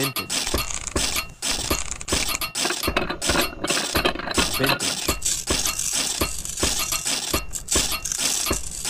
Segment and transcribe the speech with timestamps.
[0.00, 0.16] vintage
[4.56, 4.88] vintage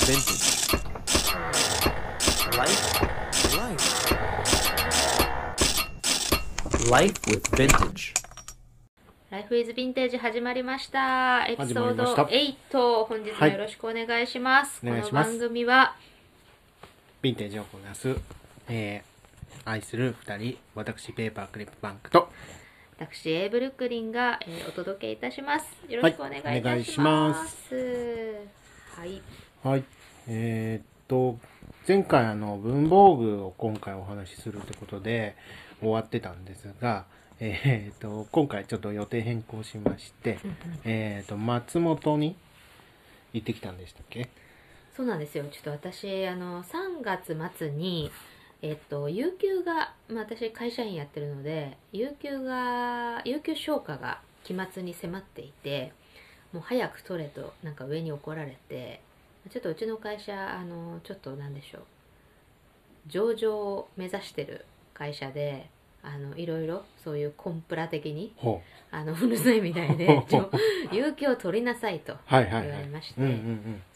[0.07, 0.47] vintage
[2.57, 2.83] life?
[3.57, 3.87] Life.
[6.89, 8.15] Life with vintage.
[9.31, 11.45] ライフイズヴィンテージ始まりました。
[11.49, 12.23] エピソードました。
[12.23, 13.05] 8。
[13.07, 14.87] 本日もよろしくお願いします。
[14.87, 15.97] はいこの番組は、
[17.23, 18.15] ヴィンテージをこなす、
[18.69, 19.10] えー、
[19.65, 22.29] 愛する二人、私、ペーパークリップバンクと、
[22.99, 25.67] 私、エイブルックリンが、えーお届けいたします。
[25.89, 26.55] よろしくお願いいたします。
[26.55, 27.75] はいお願いします
[29.01, 29.23] はい。
[29.63, 29.85] はい、
[30.29, 31.39] えー、っと、
[31.87, 35.35] 前回あの、文房具を今回お話しするってことで
[35.81, 37.05] 終わってたんですが、
[37.41, 40.39] えー、っと、今回ちょっと予定変更しまして、
[40.85, 42.37] えー、っと、松本に
[43.33, 44.29] 行ってきたんでしたっけ？
[44.95, 45.45] そうなんですよ。
[45.45, 48.11] ちょっと私、あの、3月末に、
[48.63, 55.93] えっと、有給が、まあ、私会社員やってるので、有給が、有給消化が期末に迫っていて、
[56.53, 59.01] もう早く取れと、なんか上に怒られて、
[59.51, 61.83] ちょっとうちの会社、あの、ちょっとなんでしょう、
[63.07, 65.69] 上場を目指してる会社で、
[66.03, 70.51] あの、いろいろ、そういうコンプラ的に、ほあの、うるさいみたいで、 ちょ
[70.93, 72.19] 有給を取りなさいとう。
[72.27, 72.85] はいはい言わはい。
[72.85, 73.21] れまして、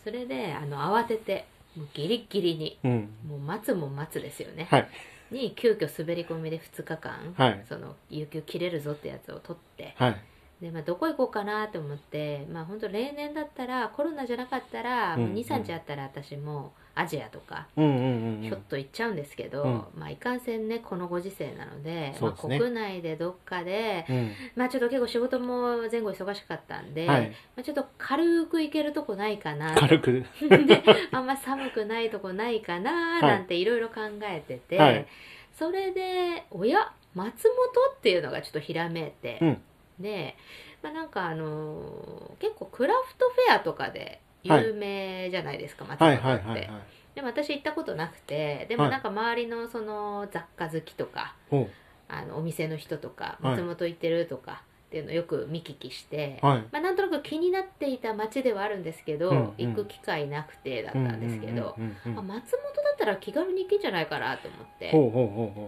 [0.03, 1.45] それであの慌てて
[1.77, 2.91] もうギリッギリにうん。
[2.91, 3.31] うん。
[3.31, 4.89] もう待つも待つですよね、はい。
[5.31, 10.17] に急遽滑り込みで2日間、はいその有給切れるぞってやつを取ってはい。
[10.61, 17.67] で、まあ、どこ行こうかなと思ってまあ本当例年だったらコロナじゃなかったら、うんもう23日あったら私もアジアとか。
[17.75, 24.33] ひょっと行っちゃうんですけど、うんまあいかんせんねこのご時世なのでねまあ、国内でどっかで、うん。
[24.57, 27.31] まあちょっと結構仕事も前後忙しかったんで、はい。
[27.57, 30.25] まあ、ちょっと軽く行けるとこないかな軽く。
[30.67, 35.07] であんま寒くないとこないかななんていろいろ考えてて、はい
[35.59, 39.63] それでおや松本っていうのがちょっとひらめいて、うん
[40.01, 40.37] で、
[40.83, 46.71] まあ、なんかあのー結構クラフトフェアとかで有名じゃないですか、松本はいって。
[47.15, 51.69] でも私行ったことなくてでもはいなんか周りのその雑貨好きとか、ほ
[52.09, 56.47] あのお店の人とかはい松本行ってるとかっていうのをよく見聞きして、う。
[56.47, 56.65] はい。
[56.71, 64.91] まあ、なんとなく気になっていた街ではあるんですけど、うんうん行く機会なくてだったんですけど、松本だったら気軽に行けんじゃないかなと思って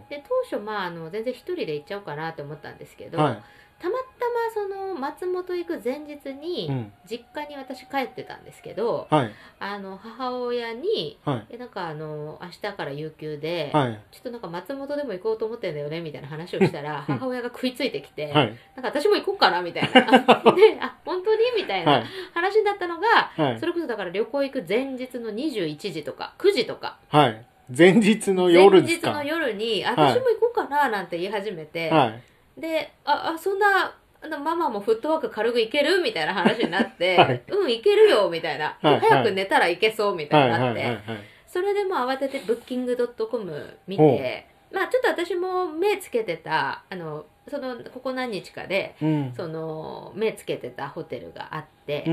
[0.09, 3.21] で当初まああの全然一人で行っちゃおうかなと思ったんですけど、う。
[3.21, 3.43] はい。
[3.79, 4.07] たまたま
[4.55, 6.93] その松本行く前日うにん。
[7.09, 9.31] 実家に私帰ってたんですけど、はい。
[9.61, 11.47] あの母親にはい。
[11.51, 14.01] えなんかあの明日から有給で、はい。
[14.13, 18.59] ちょっとなんか松本でも行こうと思ってんだよねみたいな話をしたらうん母親が食いついてきて、はい。
[18.77, 21.39] なんか私も行こうかなみたいな であ本当に？
[21.57, 21.99] みたいは。
[21.99, 23.07] ない話だったのが、
[23.37, 23.67] はいそ。
[23.67, 27.45] れこそだから旅行行く前日の21時とか9時とかはい。
[27.77, 32.23] 前日の夜ですか前日の夜に私も行こうかななんて言い始めて、はい。
[32.57, 33.95] でああそんな
[34.29, 36.03] ママもフットワーク軽く行ける？
[36.03, 40.51] みたいな話になって、はいうん行けるよみたいな、はい早く寝たら行けそうみたはいい。
[40.51, 40.61] はい。
[40.61, 40.95] になって、はい。
[40.95, 41.03] はい。
[41.47, 49.33] それでもう慌ててブッキングドットコム見ほてまあちょっと私も目つけてたあのそのここ何日かでうん。
[49.37, 52.05] その目つけてたホテルがあって。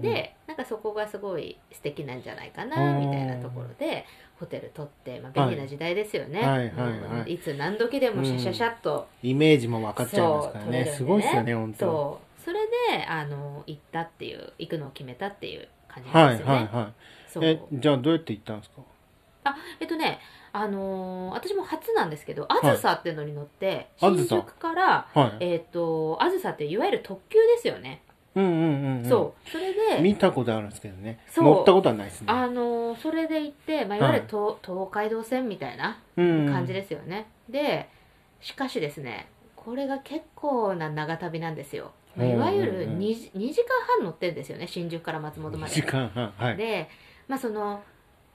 [0.00, 4.04] でなんかそこがすごい素敵なんじゃないかなうんみたいなところで
[4.38, 7.30] ホテル取って、まあ、便利な時代ですよね、はいはいはい。
[7.32, 10.84] いいつ何時でもシャシャシャっと、イメージも分かっちゃいますからね。
[10.84, 11.78] そうすごいですよね、本当。
[11.78, 12.42] そう。
[12.44, 12.60] それ
[12.98, 16.64] であの行ったっていう行くのを決めたっていう感じですよね、はい。
[16.66, 16.92] は
[17.28, 17.44] そう。
[17.44, 17.48] い。
[17.48, 18.82] え、じゃあどうやって行ったんですか？
[19.44, 20.18] あえっとね
[20.52, 24.36] あのー私も初なんですけどあずさっていうのに乗って、あずさ。
[24.36, 25.44] 新宿からはい。
[25.44, 28.02] えっ、とあずさっていわゆる特急ですよね、
[28.36, 29.08] うんうんうんうん。
[29.08, 31.18] そうそれで見たことあるんですけどね。
[31.28, 32.26] そう乗ったことはないですね。
[32.30, 36.46] あのーそれで行って、まあ、いわゆる東,、東海道線みたいなうん。
[36.46, 37.88] 感じですよね、で
[38.40, 43.68] しかしですねこれが結構な長旅なんですよ、まあいわゆるうんうんうん 2, 時2時間
[43.98, 46.32] 半乗ってるんですよね新宿から松本まで時間半。
[46.36, 46.56] はい。
[46.56, 46.88] で
[47.28, 47.82] まあその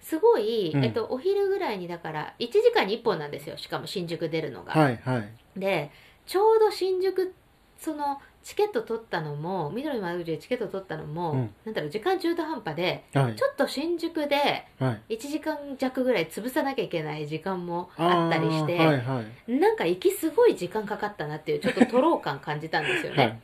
[0.02, 4.98] すごい、うんえっと、お昼ぐらいにだから1時間に1本なんですよしかも新宿出るのが、はい。
[4.98, 5.60] はい。
[5.60, 5.92] で
[6.26, 7.34] ちょうど新宿
[7.78, 13.44] そのチケット取ったのも緑の窓口でチケット取ったのも、うんなんだろう時間中途半端ではいち。
[13.44, 15.16] ょっと新宿ではい。
[15.16, 19.52] 1時間弱ぐらい潰さなきゃいけない時間もああったりして、ーはいはい。
[19.52, 23.40] なんか行きすごい時間かかったなっていうちょっととろう感感じたんですよね、はい。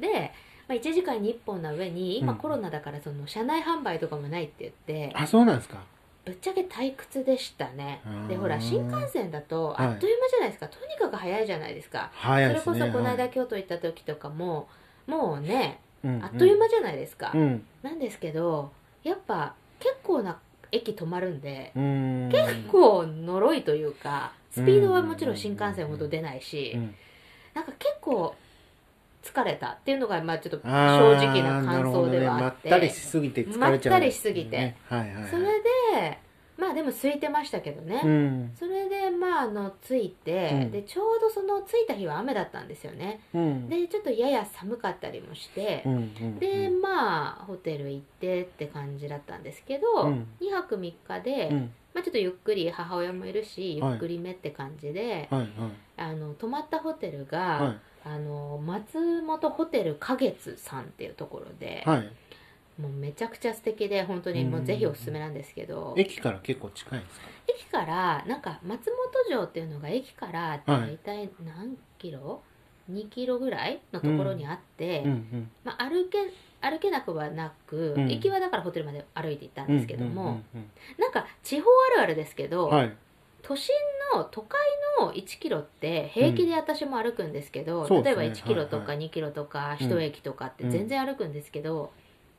[0.00, 0.32] で、
[0.68, 5.78] まあ、1時間に1本な上に今うんコロナだからその車内販売とかもないって言って、あ、そうなんですか。
[6.24, 8.00] ぶっちゃけ退屈でしたね。
[8.06, 8.28] うん。
[8.28, 9.86] でほら新幹線だとはい。
[9.88, 12.10] あっという間じゃないですか、とにかく早いじゃないですか。
[12.36, 12.48] ね。
[12.48, 14.68] それこそこの間はい京都行った時とかも
[15.06, 17.66] もうねうんあっという間じゃないですか、うん。
[17.82, 18.72] なんですけど
[19.02, 20.38] やっぱ結構な
[20.70, 22.28] 駅止まるんでうん。
[22.30, 26.94] 結構呪いというかスピードはもちろん新幹線ほど出ないし、うん。
[27.54, 28.34] なんか結構
[29.22, 32.70] 疲れたっていうのがまあちょっと正直な感想ではあって、ね。
[32.70, 34.56] まったりしすぎて疲れちゃう、まったりしすぎて。
[34.56, 34.76] ね。
[34.88, 35.30] はいはいはい。
[35.30, 36.18] それで
[36.58, 38.52] まあでも空いてましたけどね、うん。
[38.56, 40.70] それでまああの着いて、うん。
[40.70, 43.20] でちょうどその着いた日は雨だったんですよね。
[43.34, 43.68] うん。
[43.68, 50.26] でちょっとやや寒かったりもして、うんうんでまあホテル行ってって感じだったんですけど、うん。
[50.40, 51.72] 2泊3日で、うん。
[51.94, 53.96] まあ、ちょっとゆっくり母親もいるしゆはい。
[53.96, 55.48] っくりめって感じで、はい。
[55.96, 61.98] あの泊まったホテルが、はいあの松本ホテル花月さんっていうところで、はい。
[61.98, 62.10] はい
[62.80, 67.26] もうめちゃくちゃ素敵で本当にもうぜひおすすめなんですけど、駅から結構近いんですか？
[67.46, 72.42] 駅からなんか松本城っていうのが駅から大体何キロ、
[72.90, 76.18] 2キロぐらいのところにあって、うんうんまあ、歩け
[76.62, 78.08] 歩けなくはなく、うん。
[78.08, 82.96] 行きはだからホテルまで歩いて行ったんですけども、うんうんなんか地方あるあるですけど、うんはい
[83.42, 83.74] 都心
[84.14, 84.60] の都会
[85.00, 88.22] の1キロって平気で私も歩くんですけど、そうですね。
[88.22, 89.86] 例えば1キロとかはい2キロとかうん。
[89.88, 91.92] 1駅とかって全然歩くんですけど、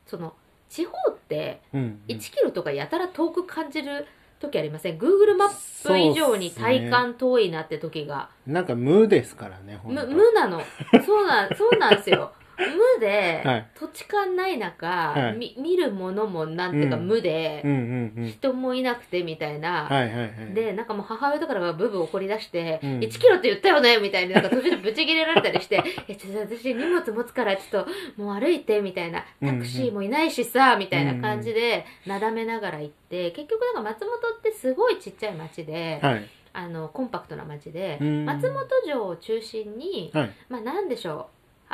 [0.08, 0.34] その
[0.70, 2.02] 地方ってうんうん。
[2.08, 4.08] 1キロとかやたら遠く感じる
[4.40, 10.08] 時ありません？Google マップ以上に体感遠いなって時が、なんか無ですからねほんと。
[10.08, 10.62] む無なの。
[11.06, 13.68] そうなんそうなんですよ無で、はい。
[13.80, 15.38] 土地勘ない中、はい。
[15.38, 17.08] み見るものもなんていうかうん。
[17.08, 18.28] 無で、うんうんうん。
[18.28, 20.54] 人もいなくてみたいな、はいはいはい。
[20.54, 23.00] でなんかもう母親とかがブブ怒り出して、うん。
[23.00, 29.24] 1キロって言ったよねみたいになんか途中でブチ切れられたりして「えちょっと私荷物持つからちょっともう歩いて」みたいな。
[29.42, 36.30] タクシーもいないしさみたいな感じでなだめながら行って結局なんか松本ってすごいちっちゃい町で、はい。
[36.56, 38.26] あのコンパクトな町で、うん。
[38.26, 40.32] 松本城を中心に、はい。
[40.50, 41.18] まあなんでしょう。
[41.18, 41.28] は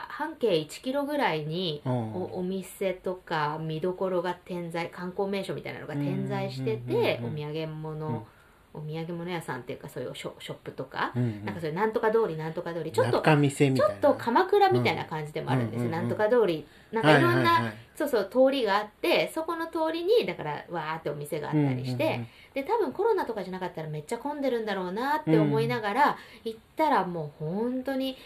[0.07, 8.25] 半径1キロぐらいにお店とか見どころが点在観光名所みたいなのが点在しててお土産物、
[8.73, 11.45] お土産物屋さんっていうかそういうショショップとか、うんうん。
[11.45, 17.73] なんかそういうなんとか通りなんとか通りちょっとちょっと鎌倉みたいな感じでもあるんですよ、うんうんうんなんとか通りなんかいろんな、はいはいはい。
[17.95, 28.17] そうそう通りがあってそこの通りにだからわーってお店があったりして、うんうんうんで多分コロナとかじゃなかったらめっちゃ混んでるんだろうなって思いながら、行ったらもう本当に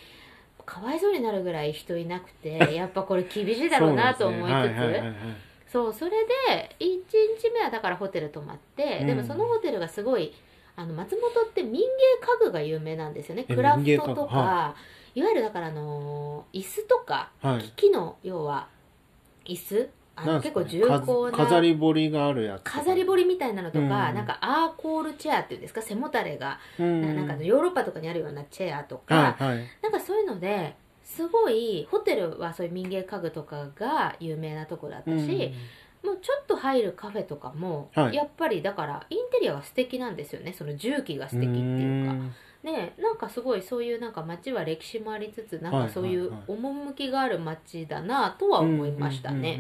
[0.65, 5.03] かわいそうになるぐらい人いなくて やっぱこれ厳しいだろうなと思いつつ。
[5.67, 6.11] そうそれ
[6.47, 6.85] で1
[7.39, 9.07] 日目はだからホテル泊まって、うん。
[9.07, 10.33] でもそのホテルがすごい
[10.75, 13.45] あの松本って民芸家具が有名なんですよね。
[13.47, 14.75] えクラフトとか、、は
[15.15, 15.21] い。
[15.21, 17.63] わゆるだからあの椅子とかはい。
[17.75, 18.67] 木の要は
[19.45, 23.89] 椅子あ結ね構重厚なか飾り彫りがあるやつ飾り彫りみたいなのとか、うん。
[23.89, 27.01] なんかアーコールチェアっていうんですか背もたれが、うん。
[27.01, 29.67] ななんかヨーロッパとかにあるようなチェアとか、はいはい。
[29.81, 35.53] なんかそういうのですごいホテルはそういう民芸家具とかが有名なとこだったし、
[36.03, 38.15] もうちょっと入るカフェとかも、はい。
[38.15, 40.53] やっぱりだからインテリアは素敵なんですよね。
[40.53, 42.15] その重機が素敵っていうか
[42.63, 49.59] でなんかすごいそういうなんか街は歴史もありつつなんかそういうはいはい趣がある街だなとは思いましたね、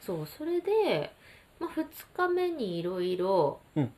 [0.00, 1.12] そうそれで、
[1.58, 1.84] まあ、2
[2.16, 3.92] 日目にいろいろうん。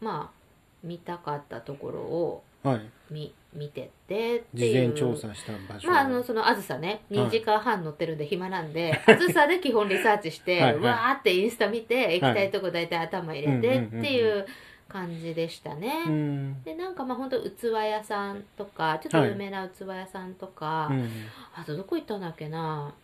[0.00, 0.42] まあ
[0.82, 2.80] 見たかったところをうんはい。
[3.10, 4.88] 見見てってって事いう。
[4.88, 5.88] 前調査した場所。
[5.88, 7.18] まああのそのあずさねはい。
[7.26, 10.82] 2時間半乗ってるんで暇なんであずさで基本リサーチしてはいはい。
[10.82, 14.46] わーってインスタ見て行きたいとこ大体頭入れてっていう
[14.92, 16.62] 感じでしたね、うん。
[16.62, 21.08] でなんかまあ本当器屋さんとかちょっと有名な器屋さんとか、うん。
[21.54, 22.94] あとどこ行ったんだっけな。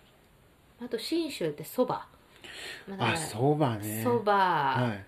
[0.80, 2.06] あと信州ってそば
[2.98, 4.02] あそばね。
[4.04, 5.04] そばはい。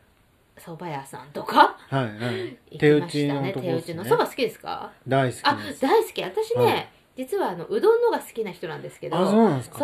[0.59, 1.77] そば屋さんとか？
[1.89, 2.59] はいはい。
[2.73, 3.53] 行手打きましたちのね。
[3.53, 4.05] 手打ちの。
[4.05, 4.93] そば好きですか？
[5.07, 6.23] 大好きあ大好き。
[6.23, 6.89] 私ね、はい。
[7.17, 9.79] 実はあのうどんのが好きな人なんですけどあそば好き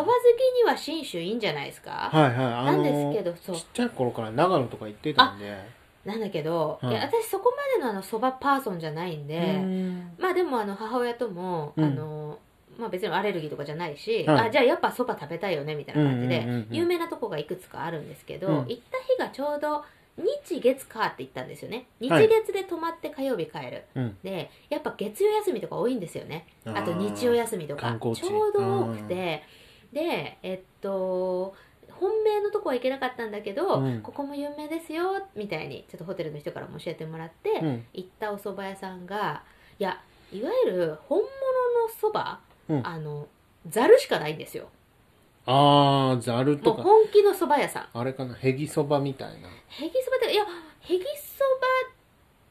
[0.58, 2.34] には信州いいんじゃないですか、はいはい。
[2.34, 3.56] あなんのですけどそう。
[3.56, 5.56] ちっちゃい頃から長野とか行ってたんで
[6.06, 10.10] なんだけど、はいいや私そこまでのあのそばパーソンじゃないんで、うん。
[10.18, 11.84] まあでもあの母親とも、うん。
[11.84, 12.38] あの
[12.78, 16.66] まあ別にアレルギーとかじゃないし、はいあじゃあやっぱそば食べたいよねみたいな感じで、うんうんうんうん。
[16.70, 19.84] 有名なとこがいくつかあるんですけど、うん行った日がちょうど
[20.16, 21.86] 日月火って言ったんですよね。
[22.00, 22.28] 日はい。
[22.28, 24.16] 月で泊まって火曜日帰る、うん。
[24.22, 26.46] でやっぱ月曜休みとか多いんですよね。
[26.66, 27.98] あとー日曜休みとか。
[28.00, 29.42] ちょうど多くて。
[29.92, 31.54] でえっと
[31.98, 34.00] 本命のとこは行けなかったんだけど、うん。
[34.02, 37.84] ここも有名ですよみたいにちょっとホテルの人からも教えてもらって、うん。
[37.92, 39.42] 行ったお蕎麦屋さんが
[39.78, 40.00] いや
[40.32, 41.28] いわゆる本物の
[42.00, 42.86] そば、うん。
[42.86, 43.26] あの
[43.68, 44.68] ざるしかないんですよ。
[45.46, 46.82] ああざるとか。
[46.82, 47.86] 本気のそば屋さん。
[47.92, 49.48] あれかなへぎそばみたいな。
[49.68, 50.44] へぎそばっていや
[50.80, 51.44] へぎそ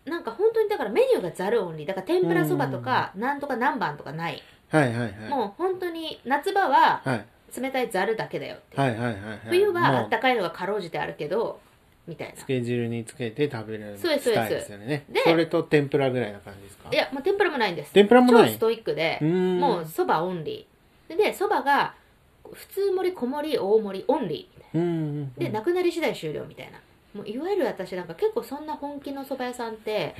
[0.05, 1.87] ばなんか本当にだからメニューがざるオンリー。
[1.87, 5.11] だから天ぷらそばとかなんとか何番とかない、はいはいはい。
[5.29, 7.25] もう本当に夏場ははい
[7.61, 9.39] 冷たいざるだけだよっていう、はいはいはいはい。
[9.49, 11.59] 冬はあもったかいのがかろうじてあるけど
[12.07, 12.33] みたいな。
[12.35, 15.05] つけ汁につけて食べるそうですスタイルですよね。
[15.09, 16.89] でそれと天ぷらぐらいな感じですか？
[16.91, 17.91] いやもう天ぷらもないんです。
[17.93, 18.49] 天ぷらもない？
[18.49, 21.17] 超ストイックでもうそばオンリー。
[21.17, 21.95] でそばが
[22.51, 24.57] 普通盛り小盛り大盛りオンリー。
[24.57, 25.21] みたいうんうんうん。
[25.23, 26.79] なでなくなり次第終了みたいな。
[27.13, 30.13] もういわゆる私なんか結構そんな本気のそば屋さんって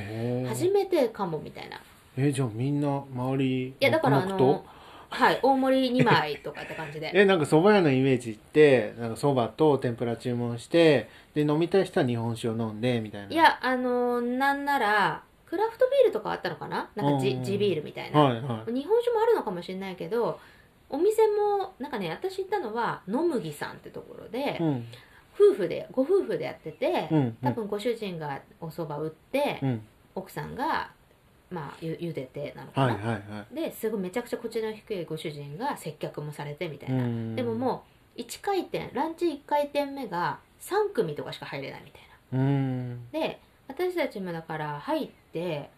[0.48, 1.80] 初めてかもみたいな。
[2.18, 4.66] えじゃあみんな周りいやだからあの
[5.10, 7.12] はい大盛り2枚とかって感じで。
[7.16, 13.34] えなんか蕎麦屋のイメージってなんか蕎麦と天ぷら注文してで飲みたい人は日本酒を飲んでみたいな。
[13.34, 16.90] いやあのなんならクラフトビールとかあったのかな？
[16.96, 18.74] なんかうん地地ビールみたいな、はいはい。
[18.74, 20.40] 日本酒もあるのかもしれないけど
[20.90, 24.86] お店もなんかね私行ったのは野麦さんってところで、うん。
[25.38, 27.38] 夫婦でご夫婦でやってて、うん。
[27.44, 29.88] 多分ご主人がお蕎麦売って、うん。
[30.16, 30.92] 奥さんが
[31.52, 33.56] まあゆ茹でてなのかな、はいはいはい。
[33.56, 37.36] ですごいめちゃくちゃこちらの低いご主人が接客もされてみたいな、うん。
[37.36, 37.84] でもも
[38.18, 42.40] う1回転ランチ1回転目が3組とかしか入れないみたいな。
[42.40, 43.12] うん。
[43.12, 45.70] で私たちもだから入って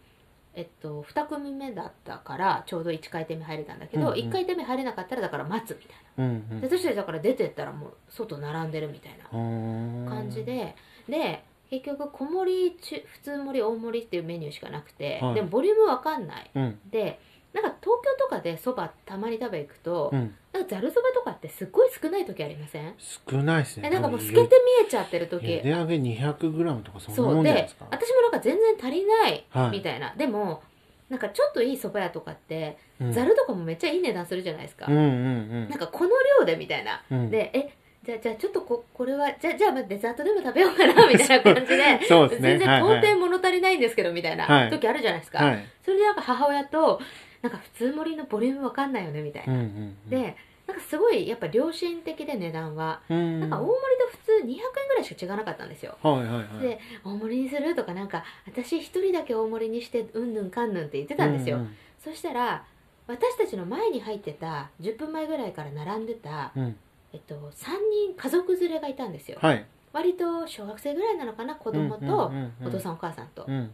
[0.54, 4.18] えっと2組目だったからちょうど1回転目入れたんだけど、うんうん。
[4.18, 10.06] 1回転目入れなかったらだから待つみたいうんなで私たちだから出てったらもう外並んでるみたいなうん。
[10.08, 10.74] 感じで
[11.08, 15.34] で結局小盛り中普通盛り大盛りっていうメニューしかなくて、はい。
[15.34, 16.50] でもボリュームわかんない。
[16.54, 16.78] うん。
[16.90, 17.20] で
[17.52, 20.34] なんか東京とかでそばたまに食べ行くと、うん。
[20.52, 22.94] なんかざるそばとかってすっごい少ない時ありません？
[22.98, 23.88] 少ないですね。
[23.88, 24.46] えなんかもう透けて見
[24.86, 25.46] えちゃってる時。
[25.46, 27.86] 茹で揚げ 200g とかそんなそうんじゃないですか。
[27.90, 30.62] 私もなんか全然足りないはいみたいな、でも
[31.08, 33.12] なんかちょっといい蕎麦屋とかってうん。
[33.12, 36.10] ざるとかもめっちゃいい値段するじゃないですか、うんうんなんかこの
[36.40, 37.30] 量でみたいな、うんうん。
[37.30, 37.72] でえ
[38.08, 42.48] じゃあじゃあちょっとここれはじゃあじゃあまあデザートでも食べようかなみたいな感じでそうですね。
[42.52, 42.82] 全然はい。
[42.82, 44.70] はい到底物足りないんですけどみたいはない。
[44.70, 45.66] 時あるじゃないですか、はい。
[45.84, 47.02] それでなんか母親と
[47.42, 49.68] なんか普通盛りのボリュームわかんないよねみたいな、うんうんう
[50.06, 50.08] ん。
[50.08, 50.34] で
[50.66, 53.40] なんかすごいやっぱ良心的で値段は、うん。
[53.40, 53.76] なんか大盛り
[54.10, 54.56] と普通200円
[54.88, 55.98] ぐらいしか違わなかったんですよ。
[56.02, 56.62] はいはいはい。
[56.62, 62.64] で大盛りにするとかなんか私一人だけ大盛りにしてうんぬんかんぬんって言ってたんですよ、うんそしたら
[63.06, 66.76] 私たちの前に入ってた10分前ぐらいから並んでた、うん
[67.12, 67.66] えっと、3
[68.08, 69.66] 人家族連れがいたんですよ、はい。
[69.92, 72.32] 割と小学生ぐらいなのかな子供と
[72.64, 73.70] お父さんんお母さんと、うん。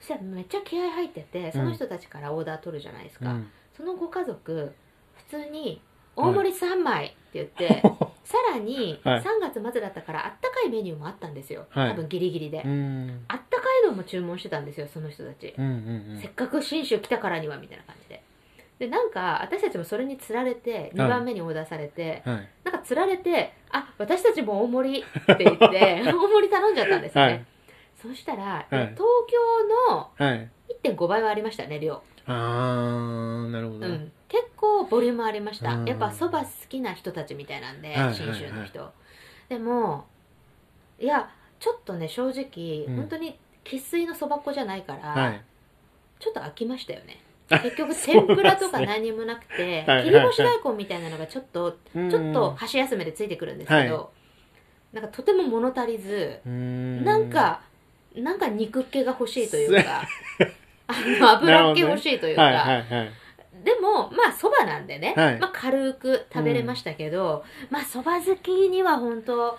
[0.00, 3.50] そしたらめっちゃ気合入っててその人たちからオーダー取るじゃないですか、うん。
[3.76, 4.72] そのご家族
[5.14, 5.80] 普通に
[6.16, 7.82] 大盛り3枚って言って、
[8.24, 9.20] さらにはい。
[9.22, 11.90] 3月末だったからあったかいメニューもあったんですよ、はい。
[11.90, 13.24] 多分ギリギリで、うん。
[13.28, 16.18] あったかいのも注文してたんですよその人たち、うんうん。
[16.20, 18.22] せっかく信州来たからにはみたいな感じで
[18.82, 22.48] でなんか私たちもそれにつられて2番目にオーダーされて、うんはい。
[22.64, 27.44] なんかつられてあ私たちも大盛りって言って 大盛り頼んじゃったんですね、はい。
[27.94, 28.66] そしたら、はい。
[28.70, 28.98] 東
[29.28, 30.50] 京のはい。
[30.82, 33.86] 1.5倍はありましたね量あーなるほど。
[33.86, 35.74] うん、結構ボリュームありました。
[35.74, 35.84] うん。
[35.84, 38.92] やっぱそば好きな人たちみたいなんではい信州の人、
[39.48, 40.06] でも
[40.98, 42.96] いやちょっとね正直、うん。
[42.96, 45.40] 本当に生粋のそば粉じゃないから、はい。
[46.18, 54.08] ちょっと飽きましたよね結局天ぷらとか何もなくて はい切り干し大根みたいなのがちょっとうんちょっと箸休めでついてくるんですけど、は
[54.92, 57.04] なんかとても物足りず、うん。
[57.04, 57.60] なんか
[58.14, 60.02] なんか肉っ気が欲しいというか
[60.86, 62.82] あの油っ気欲しいというか、
[63.64, 65.38] でもまあそばなんでね、はい。
[65.38, 69.58] まあ、軽く食べれましたけど、まあそば好きには本当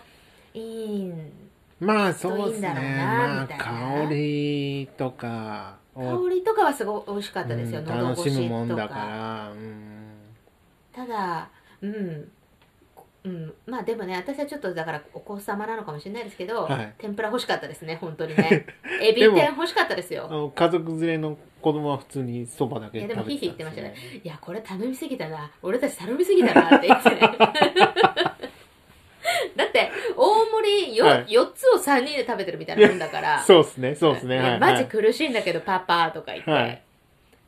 [0.54, 1.32] いいん
[1.80, 2.68] まあそうですね。
[2.68, 3.64] いいんだろうなまあみたいな。
[3.64, 10.14] 香りとかを香りとかはすごい美味しかったですよ、うん楽しむもんとだかからうん。
[10.92, 11.50] ただ
[11.82, 12.32] うん。
[13.26, 16.94] うん、まあでもね私はちょっとだからお子様なのかもしれないですけど、はい。
[16.98, 18.66] 天ぷら欲しかったですね本当にね。
[19.02, 24.22] エビでも天欲しかったですあよの家族連れの子供は普通にそばだけいやでも食べてたんヒーヒー言ってましたねね。
[24.24, 25.50] いやこれ頼みすぎたな。
[25.62, 27.22] 俺たち頼みすぎたなって言ってね
[29.56, 31.26] だって大盛りよ、はい。
[31.28, 33.42] 4つを3人で食べてるみたいなもんだから。
[33.46, 34.40] そうですねそうですね。
[34.40, 34.60] はい。
[34.60, 36.83] マジ苦しいんだけどパパとか言って、はい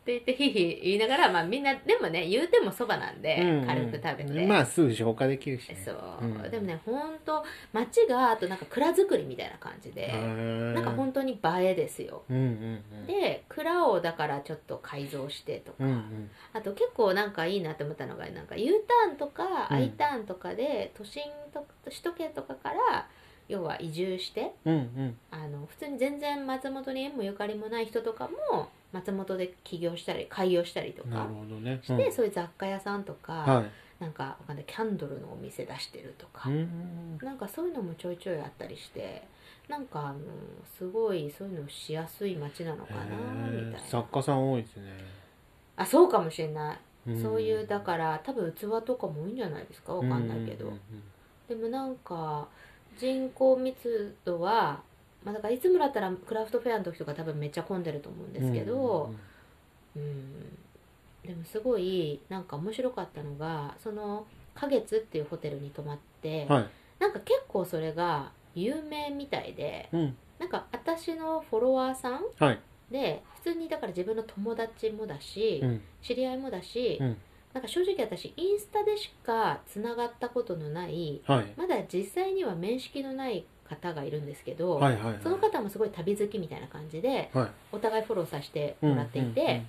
[0.05, 3.65] って言ってヒーヒー言いながら、まあ、みんなでもね言うてもそばなんで、うんうん。
[3.65, 5.81] 軽く食べて、まあすぐ消化できるしね。
[5.83, 6.51] そう、うん。
[6.51, 7.43] でもねほんと
[7.73, 12.21] 街があとなんか蔵造りみたいな感じで、ななんか本当に映えですよ。
[12.29, 13.07] うんうんうん。
[13.07, 16.29] で蔵をだからちょっと改造してとか、うんうん。
[16.53, 18.73] あと結構なんかいいなって思ったのがなんか U
[19.07, 19.77] ターンとかうん。
[19.77, 23.07] I ターンとかで都心と首都圏とかから
[23.47, 25.17] 要は移住してうんうん。
[25.31, 31.79] あの普通に全然松本に縁もゆかりもない人とかも松本で起業したり開業したりとなるかほどね。
[31.83, 33.65] して、そういう雑貨屋さんとか、はい。
[33.99, 39.25] なんかわかんないキャンドルのお店出してるとか、うんなんかそういうのもちょいちょいあったりして
[39.69, 40.19] なんかあの
[40.77, 43.05] すごいそういうのしやすい街なのかな
[43.49, 43.79] みたいな。
[43.79, 44.91] 作家さん多いですね。
[45.77, 47.21] あそうかもしれない、ん。
[47.21, 49.93] そういうだから多分器とかも多いんじゃないですか？
[49.93, 50.81] わかんないけど、うんうん。
[51.47, 52.47] でもなんか
[52.99, 54.81] 人口密度は、
[55.25, 59.11] まあ、だからいつもだったらクラフトフェアの時とか多分めっちゃ混んでると思うんですけど、
[59.95, 60.57] うん
[61.25, 66.69] でもすごいなんか面白かったのがその花月っていうホテルに泊まって、はい。
[66.99, 70.15] なんか結構それが有名みたいでうん。
[70.37, 72.59] なんか私のフォロワーさんはい。
[72.91, 75.81] で普通にだから自分の友達もだし、うん。
[76.01, 77.17] 知り合いもだし、うん。
[77.53, 81.53] なんか正直私インスタでしかつながったことのないはい。
[81.57, 85.19] まだ実際には面識のない方がいるんですけど、はいはいはい。
[85.21, 87.49] その方もすごい旅好きみたいな感じではい。
[87.71, 89.63] お互いフォローさせてもらっていて、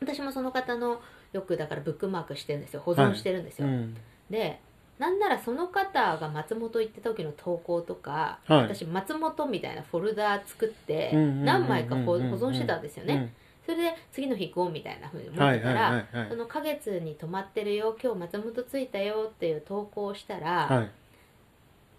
[0.00, 1.00] 私もその方の
[1.32, 2.82] よくだからブックマークしてるんですよ。
[2.84, 3.96] 保存してるんですよ、うんうん
[4.30, 4.60] で
[4.98, 8.62] なんならその方が松本行った時の投稿とか、はい。
[8.62, 13.34] 私松本みたいなフォルダー作ってうんうんうんうん何枚か保存してたんですよね、
[13.66, 16.28] それで次の日行こうみたいな風にうんはいはい思ってたら、はいはい。
[16.28, 20.90] その花月に泊まってるよ今日松本着いたよっていう投稿をしたら、はい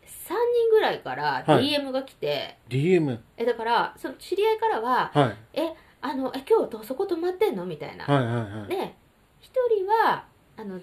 [0.08, 1.70] 3人ぐらいからはい。
[1.70, 8.68] DM が来て、DM えだからその知り合いからははい「えあのえ今日とそこ泊まってんの?」みたいな、はいはいはい。
[8.68, 8.96] で
[9.40, 10.26] 一人は
[10.58, 10.80] あの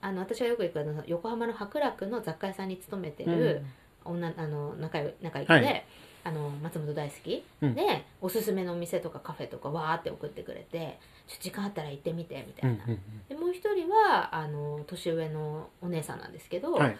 [0.00, 3.62] あの私がよく行くあの横浜の白楽の雑貨屋さんに勤めてる、
[4.04, 5.84] 女あの仲良い仲良くで、はい。
[6.26, 7.74] あの松本大好き、うん。
[7.74, 16.96] でおすすめのお店とかカフェとかわーって送ってくれて「ちょ時間あったら行ってみて」みたいな、うんうんでもう一人はあの年上のお姉さんなんですけど「うんはい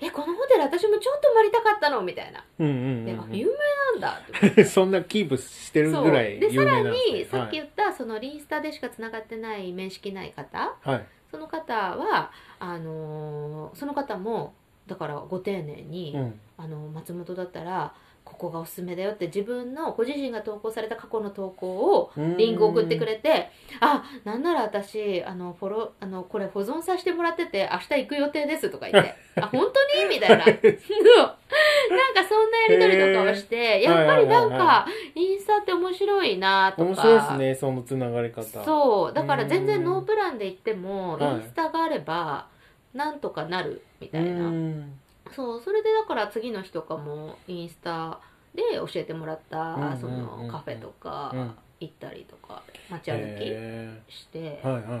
[0.00, 2.44] えこのホテル私もちょっと泊まりたかったの」みたいな。
[2.58, 3.20] うんうんで、うん。
[3.20, 4.64] あ有名なんだ。
[4.64, 10.58] そんなキープしてるぐらいでさら有名なんですねにさっき言ったそのリンスタでしかつながってない面識ない方。
[10.58, 11.06] はいはい。
[11.30, 14.54] その方はあのーその方も
[14.86, 16.40] だからご丁寧に、うん。
[16.56, 17.94] あの松本だったら
[18.28, 21.66] ここがおすすめだよって自分のご自身が投稿された過去の投稿
[21.96, 23.48] をリンク送ってくれて
[23.80, 29.14] あなんなら私あのフォローあのこれ保存させてもらってて明日行く予定ですとか言って。
[29.40, 30.08] あ本当に？
[30.08, 30.44] みたいな。
[30.44, 36.82] そ うなんかそんなやり取りとかをしてやっぱりなんかインスタって面白いなとか。
[36.84, 38.42] 面白いですねそのつながり方。
[38.64, 39.12] そう。
[39.14, 39.66] だから全うん。
[39.66, 41.34] 然ノープランで行ってもイはい。
[41.36, 42.46] ンスタがあれば
[42.94, 44.92] なんとかなるみたいな、うん
[45.34, 48.20] そうそれでだから次の日とかもインスタ
[48.54, 51.54] で教えてもらった、そのカフェとかうん。
[51.80, 55.00] 行ったりとか街歩へきして、ーはいはいはいはい。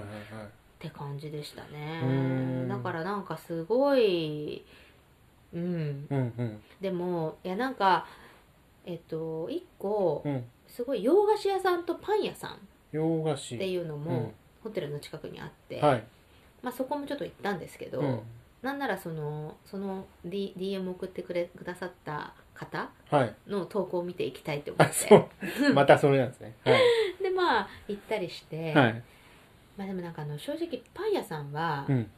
[0.78, 2.00] て感じでしたね。
[2.02, 2.68] うん。
[2.68, 4.64] だからなんかすごい
[5.52, 6.06] うん。
[6.08, 6.62] うんうん。
[6.80, 8.06] でもいやなんか
[8.86, 10.44] えっと一個うん。
[10.68, 12.54] すごい洋菓子屋さんとパン屋さんっ
[12.92, 13.58] 洋菓子。
[13.58, 14.32] ていうのも、うん。
[14.62, 16.04] ホテルの近くにあって、はい。
[16.62, 18.20] まあ、そこもちょっと行ったんですけど、うん
[18.62, 23.34] なんならそのその、D、DM 送ってくれくださった方はい。
[23.46, 25.28] の投稿を見ていきたいって思って。
[25.70, 25.74] う。
[25.74, 26.54] またそれなんですね。
[26.64, 27.22] はい。
[27.22, 29.02] でまあ行ったりして、はい。
[29.76, 32.10] まあでもなんかあの正直パン屋さんは、うん。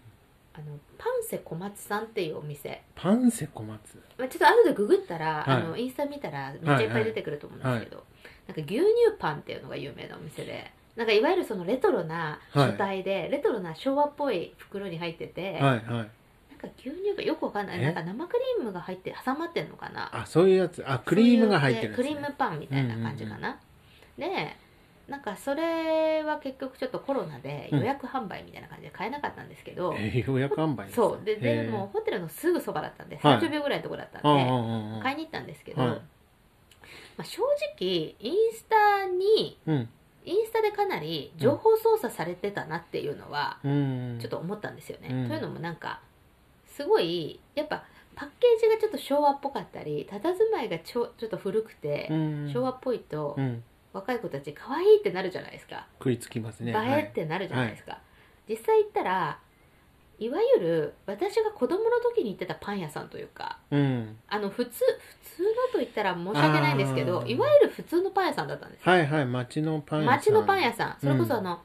[0.53, 3.99] あのパンセ小松さんっていうお店、パンセ小松？
[4.19, 5.57] まあ、ちょっと後でググったら、はい。
[5.57, 8.05] あのインスタ見たらめっちゃいっぱい出てくると思うんですけど、
[8.49, 8.85] なんか牛乳
[9.19, 16.11] パンっていうのが有名なお店でなんかいわゆるそのレトロな書体で、レトロな昭和っぽい袋に入ってて、はいはい
[16.61, 17.81] か牛乳がよくわかんない。
[17.81, 17.85] え？
[17.85, 20.11] なんか生クリームが入って挟まってんのかな？
[20.13, 20.85] あそういうやつ？
[20.87, 23.59] あクリームが入ってるんクですねリームパンみたいな感じかな、
[24.19, 24.57] で
[25.09, 31.25] なんかそれは結局ちょっとコロナで予約販売みたいな感じで買えなかったんですけど、えー予約販売ですそう。
[31.25, 33.39] ででもホテルのすぐそばだったんではい。
[33.41, 35.03] 30秒ぐらいのところだったんで、うんうんうんうん。
[35.03, 35.91] 買いに行ったんですけど、はい。
[35.91, 35.99] ま
[37.19, 37.43] あ、正
[37.79, 39.89] 直インスタにうん。
[40.25, 44.19] インスタでかなり情報操作されてたなっていうのはうん。
[44.21, 45.09] ちょっと思ったんですよね。
[45.11, 45.29] うん。
[45.29, 46.01] というのもなんか
[46.81, 52.51] すごいやっぱパッケージがちょっと昭和っぽかったり佇まいがちょちょっと古くて、うん。
[52.53, 53.63] 昭和っぽいと、うん。
[53.93, 56.73] 若い子たち可愛いってなるじゃないですか、食いつきますね。
[56.73, 57.99] 映えってなるじゃないですか、
[58.49, 59.39] 実際行ったら
[60.19, 64.17] いわゆる私が子供の時に行ってたパン屋さんというかはいうん。
[64.29, 68.93] あの普通普通のと言ったら申し訳ないんですけどいわゆる普通のパン屋さんだったんですよ。
[68.93, 70.19] はいはい町のパン屋さん。
[70.19, 70.97] 町のパン屋さん。
[71.01, 71.61] それこそあの、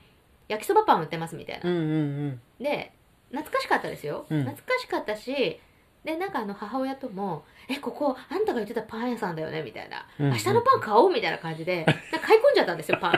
[0.48, 1.94] 焼きそばパン売ってますみたいな、うんうんう
[2.28, 2.42] ん。
[2.64, 2.92] で
[3.36, 4.44] 懐かしかったですよ、うん。
[4.44, 5.60] 懐かしかったし
[6.04, 10.06] でなんかあの母親とも「えここあんたが言ってたパン屋さんだよね」みたいな。
[10.20, 11.12] 明日のパン買おう？
[11.12, 13.12] みたいな感じで なんか買い込んじゃったんですよパン。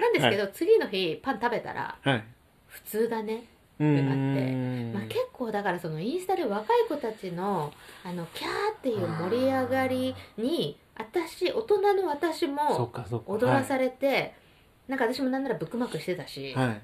[0.00, 2.24] なんですけど、次の日パン食べたらはい。
[2.68, 3.44] 普通だね、
[3.80, 4.20] うんってなって。
[4.20, 7.72] うんまあ、結構だからそのインスタで若い子たちの
[8.04, 12.90] あのキャーっていう盛り上がりに私大人の私も
[13.26, 14.34] 踊らされて、
[14.86, 16.80] なんか私もなんならブックマークしてたし、はい、はい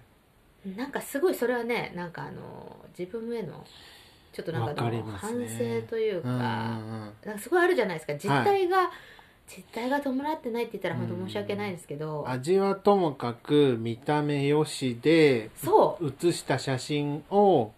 [0.76, 3.64] なんかすごいそれはねなんかあの自分への
[4.33, 4.83] ちょっとなんか
[5.16, 7.12] 反省というか,、うんうんうん。
[7.24, 8.14] なんかすごいあるじゃないですか。
[8.14, 8.90] 実態が、
[9.48, 16.07] 実態が伴ってないって言ったら本当申し訳ないですけど、味はともかく見た目よしでそう。
[16.09, 17.72] 写した写真を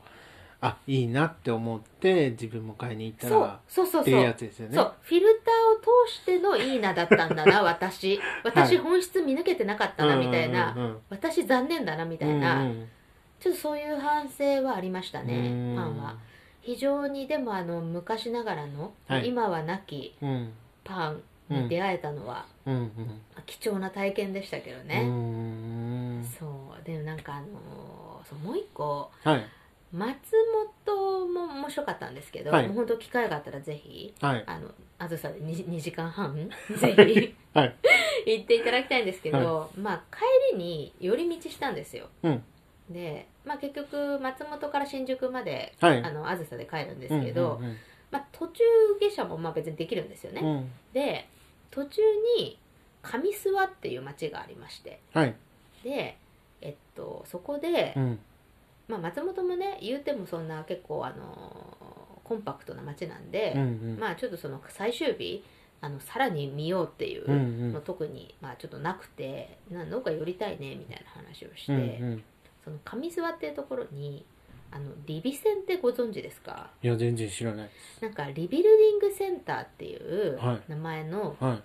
[0.62, 4.02] あいいなって思って自分も買いに行ったそうらそうそう。
[4.02, 4.74] っていうそうやつですよね。
[4.74, 8.20] そうフィルターを通してのいいなだったんだな 私。
[8.44, 10.98] 私本質見抜けてなかったなみたいな、うんうん。
[11.08, 12.88] 私残念だなみたいな、うんうん。
[13.38, 15.76] ちょっとそういう反省はありましたねうん。
[15.76, 16.16] パンは。
[16.60, 19.28] 非常にでもあの昔ながらの、はい。
[19.28, 20.52] 今はなきうん
[20.84, 22.74] パンに出会えたのは、うん。
[22.74, 26.46] うん貴重な体験でしたけどうね、んそ
[26.78, 29.44] うでもなんかあのそうもう一個はい
[29.92, 30.16] 松
[30.86, 32.66] 本も面白かったんですけど、はい。
[32.66, 34.44] もう本当機会があったらぜひはい。
[34.46, 36.36] あのあずさで 2, 2時間半
[36.76, 37.76] ぜひはい。
[38.26, 42.08] 行っていただきたいんですけど、まあ帰りに寄り道したんですよ。
[42.22, 42.44] うん。
[42.90, 46.02] で、まあ、結局松本から新宿まで、はい。
[46.02, 47.76] あのあずさで帰るんですけど、うんうん
[48.10, 48.62] まあ、途中
[49.00, 50.48] 下車もまあ別にできるんですよね、うん。
[50.48, 51.26] うんで
[51.70, 52.02] 途中
[52.36, 52.58] に
[53.02, 55.00] 上諏訪っていう町がありまして。
[55.14, 55.34] はい。
[55.82, 56.16] で
[56.60, 58.20] えっとそこで、うん
[58.90, 63.96] まあ、松本もね言うてもそんな結構あのコンパクトな町なんで、うんうん。
[63.98, 65.44] まあちょっとその最終日
[65.80, 67.36] あのさらに見ようっていううんう
[67.68, 67.72] ん。
[67.72, 71.82] の特に、まあ、ちょっとなくてなどっか寄りたいねみたいな話をして、うんう
[72.16, 72.22] ん。
[72.64, 74.24] その上諏訪っていうところに
[74.70, 76.70] あのリビセンってご存知ですか？
[76.82, 80.60] いや全然知らないなんかリビルディングセンターっていうはい。
[80.68, 81.62] 名前の、はい。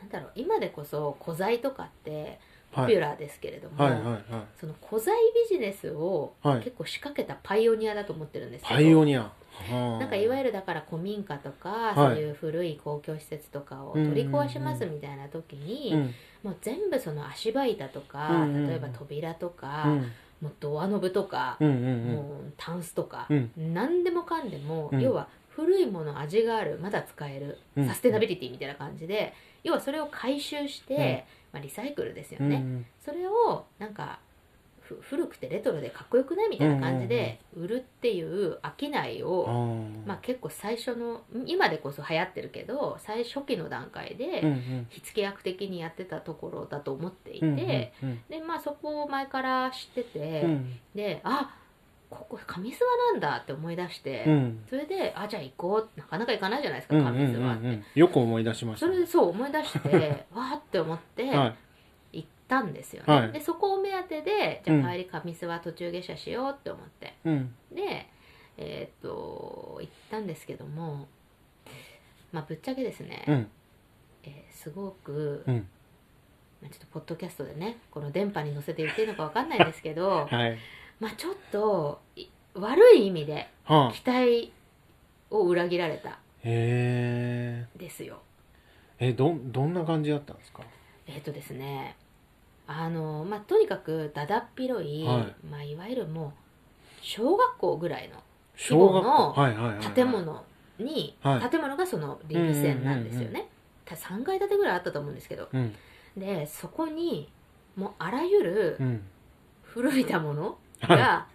[0.00, 2.40] なんだろう今でこそ古材とかって
[2.72, 2.92] ポはい。
[2.92, 4.22] ピュラーですけれども、はいはいはい。
[4.58, 5.14] その古材
[5.48, 6.60] ビジネスをはい。
[6.60, 9.30] 結構仕掛けたパイオニアだと思ってるんですけど、パイオニア。
[9.68, 11.94] なんかいわゆゆるだから古民家とか、はい。
[11.94, 16.14] そういう古い公共施設とかを取り壊しますみたいな時に、うん。
[16.42, 20.12] もう全部その足場板とか、うんうん例えば扉とか、うん。
[20.40, 23.50] もうドアノブとか、うんうんもうタンスとか、うん。
[23.56, 25.00] 何でもかんでも、うん。
[25.00, 27.86] 要は古いもの味があるまだ使える、うん。
[27.86, 32.86] サステナビリティみたいな感じで要はそれを回収して、まあ、リサイクルですよね、うんうん。
[33.04, 34.20] それをなんか
[34.80, 39.46] ふ古くてレトロでかっこよくないみたいな感じで売るっていう商いを、
[40.04, 44.42] まあ、結構最初の今でこそ流行ってるけど最初期の段階で、
[44.88, 47.92] 火付け役的にやってたところだと思っていて、
[48.28, 50.78] でまあそこを前から知ってて、うん。
[50.94, 51.54] であ
[52.10, 54.64] ここ上諏訪なんだって思い出して、うん。
[54.68, 61.46] それであじゃあ行こうなかなか行かないじゃないですかうんうん上諏訪って、うんよく思い出しましたそれでそう思い出して わーって思っては
[62.12, 62.18] い。
[62.18, 63.32] 行ったんですよね、はい。
[63.32, 67.14] でそこを目当てでじゃあ帰り上諏訪途中下車しようって思って。
[67.24, 67.54] うん。
[67.72, 68.06] で
[68.58, 71.06] えーっと行ったんですけども
[72.32, 73.50] まあぶっちゃけですね、うん。
[74.24, 75.68] えーすごく、うん。
[76.60, 80.58] まあちょっとポッドキャストでねこの電波に乗せて言っていいのかわかんないんですけど はい
[81.00, 84.52] まあちょっとい悪い意味ではあ期待
[85.30, 86.18] を裏切られた。
[86.42, 88.20] へですよ。
[88.98, 90.62] ええどどんな感じだったんですか？
[91.06, 91.96] えっ、とですね
[92.66, 95.46] あのまあとにかくだだっ広い、はい。
[95.46, 96.32] まあ、いわゆるもう
[97.00, 98.16] 小学校ぐらいの
[98.56, 99.08] 小学校。
[99.08, 99.92] のはいはいはいはい。
[99.94, 100.44] 建物
[100.78, 101.50] に、はい。
[101.50, 103.48] 建物がそのリビ線なんですよね、
[103.84, 105.48] た3階建てぐらいあったと思うんですけど。
[105.52, 105.74] うん。
[106.16, 107.30] でそこに
[107.76, 109.02] もうあらゆるうん。
[109.62, 111.26] 古びたものが、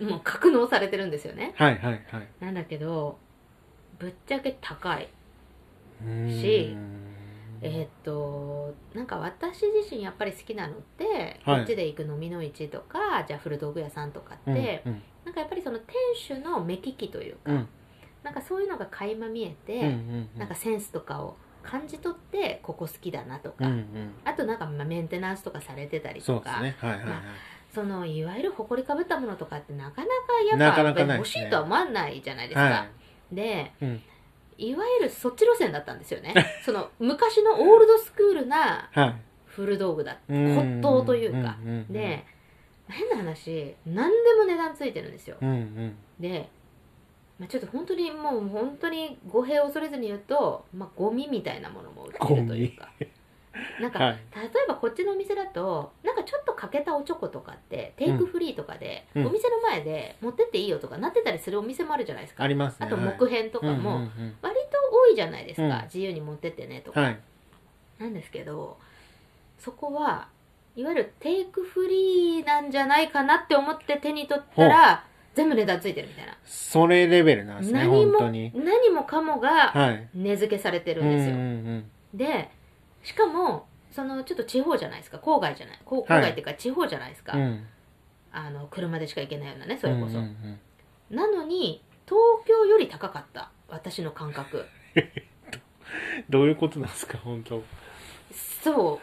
[0.00, 1.54] もう格納されてるんですよね。
[1.56, 2.28] はいはいはい。
[2.40, 3.18] なんだけど
[3.98, 5.08] ぶっちゃけ高い。
[6.30, 6.76] し
[7.60, 11.58] えーっとなんか私自身やっぱり好きなのって、はい。
[11.58, 17.68] こっちで行く飲みの市とかじゃあ古道具屋さんとかって、うんなんかやっぱりその店主の目利きというか、うん。
[18.22, 20.38] なんかそういうのが垣間見えて、うんうんうん。
[20.38, 24.12] なんかセンスとかを感じ取ってここ好きだなとか、うんうん。
[24.24, 26.76] あとなんかまあメンテナンスとかされてたりそうですとかね。
[26.78, 27.06] はいはいはい。
[27.08, 27.22] ま
[27.78, 30.10] そのいわゆる埃かぶったものとかってなかなか
[30.50, 32.62] やっぱなかなかない欲しいとは思わないじゃないですか。
[32.62, 32.86] は
[33.32, 33.34] い。
[33.36, 34.02] で、うん。
[34.58, 36.34] いわゆるそっち路線だったんですよね。
[36.66, 39.14] その昔のオールドスクールなはい。
[39.46, 41.56] 古道具だうん骨董というか。
[41.88, 42.24] で
[42.88, 45.36] 変な話何でも値段ついてるんですよ。
[45.40, 45.96] うんうん。
[46.18, 46.48] で、
[47.38, 52.90] まあ、ちょっと本当にもう本当に語弊を恐れずに言うと、まあ、ゴミみたいなものも売ってるというか。
[53.80, 54.18] なんか、はい。
[54.34, 55.92] 例えばこっちのお店だと
[56.28, 59.26] ちょっと欠けたおちょことかってテイクフリーとかで、うん。
[59.28, 62.44] お店の前で持ってっていいよとかなってたりするお店もあるじゃないですか。
[62.44, 62.86] ありますね。
[62.86, 65.84] あとはい木片とかも、うんうん割と多いじゃないですか、うん。
[65.84, 67.18] 自由に持ってってねとか、うんはい。
[68.00, 68.76] なんですけど
[69.58, 70.28] そこは
[70.76, 76.36] いわゆるテイクフリーなんじゃないかなって思って手に取ったら全部値段ついてるみたいな。
[76.44, 78.52] それレベルなんですね何も本当に。
[78.54, 80.08] 何もかもがはい。
[80.14, 81.90] 値付けされてるんですよ、うんうん。
[82.14, 82.50] で
[83.02, 83.66] しかも
[83.98, 85.16] そのちょっと地方じゃないですか。
[85.16, 85.78] 郊外じゃない。
[85.84, 87.34] 郊郊外っていうか地方じゃないですか、
[88.30, 90.24] あの車でしか行けないようなねそれこそ、うん
[91.10, 91.16] うん。
[91.16, 93.50] なのに東京より高かった。
[93.66, 94.66] 私の感覚。
[96.30, 97.64] どういうことなんですか本当。
[98.62, 99.00] そ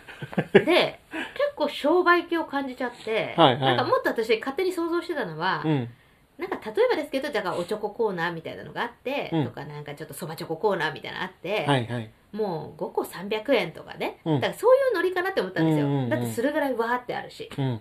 [0.53, 0.59] う。
[0.65, 3.59] で結構商売気を感じちゃって、はいはい。
[3.59, 5.89] なんかもっと私勝手に想像してたのは、うん
[6.37, 9.45] なんか例えばですけどだからおチョココーナーみたいなのがあって、うん。
[9.45, 12.11] とかなんかちょっとそばチョココーナーみたいなのあって、はいはい。
[12.31, 14.41] もう5個300円とかね、うん。
[14.41, 16.09] だからそういうノリかなって思ったんですよ、うんうんうん。
[16.09, 17.49] だってそれぐらいわーってあるし。
[17.57, 17.79] うん。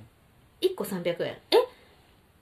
[0.60, 1.56] 1個300円え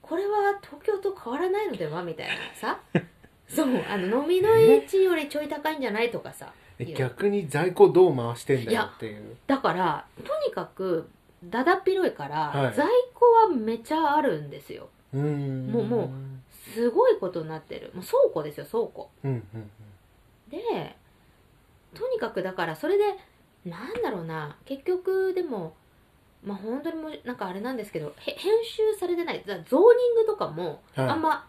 [0.01, 2.79] これは東京と変わらないのではみたいなさ。
[3.47, 6.51] そうあの飲みの市よりちょい高いんじゃないとかさ。
[6.79, 9.35] 逆に在庫どう回してんだよっていう。
[9.47, 11.09] だからとにかく
[11.43, 12.73] だだっ広いから、はい。
[12.73, 16.11] 在庫はめちゃあるんですよもうも
[16.73, 17.91] すごいことになってる。
[17.93, 19.09] もう倉庫ですよ倉庫。
[19.23, 19.31] うん。
[19.31, 19.69] うんうん。
[20.49, 20.95] で
[21.93, 23.03] とにかくだからそれで
[23.65, 25.75] なんだろうな結局でも
[26.43, 29.43] まあ本当にもうなんかあれなんですけどへ編集されてない。
[29.45, 31.07] ゾーニングとかもはい。
[31.09, 31.47] あんま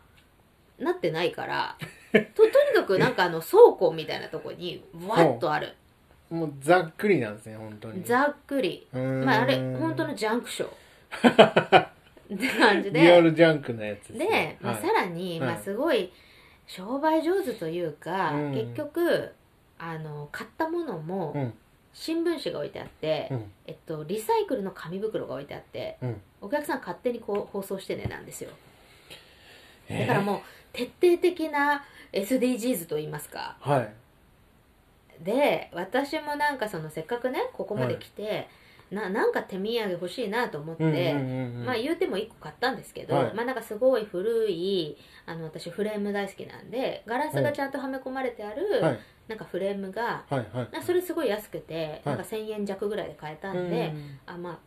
[0.78, 1.76] なってないから、
[2.12, 5.74] ととにかくなんかあの 倉庫みたいなとこにわっとある。
[6.30, 6.38] うん。
[6.40, 8.02] もうざっくりなんですね、本当に。
[8.02, 8.86] ざっくり。
[8.92, 11.88] まああれ本当のジャンクショー
[12.34, 13.00] って感じで。
[13.00, 14.82] リアルジャンクなやつでね。、まあ、はい。
[14.82, 15.48] さらに、はい。
[15.50, 16.12] まあ、すごい
[16.66, 18.52] 商売上手というか、うん。
[18.52, 19.32] 結局
[19.78, 21.54] あの買ったものも、うん。
[21.92, 23.52] 新聞紙が置いてあって、うん。
[23.66, 26.20] えっと、リサイクルの紙袋が置いてあって、うん。
[26.40, 28.50] お客さん勝手にこう放送してねなんですよ。
[29.88, 30.06] えー？
[30.06, 30.40] だからもう
[30.72, 33.56] 徹底的な SDGs と言いますか。
[33.60, 33.88] はい。
[35.24, 38.48] で私もなんかそのせっかくねここまで来て、
[38.90, 41.14] ななんか手土産欲しいなと思って、
[41.64, 43.34] まあ言うても1個買ったんですけど、はい。
[43.34, 48.98] まあなんかすごい古いあの私フレーム大好きなんでガラスがちゃんとはめ込まれてある、はい。
[49.28, 50.46] なんかフレームがはい
[50.82, 52.16] それすごい安くて、はい。
[52.16, 53.92] なんか1000円弱ぐらいで買えたんで、
[54.26, 54.58] あまあ